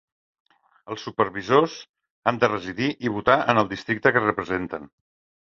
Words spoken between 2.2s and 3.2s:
han de residir i